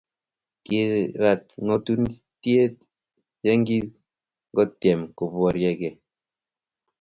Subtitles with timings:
[0.63, 2.63] kirat ng'otutie
[3.45, 5.97] yekingotyem koboryekei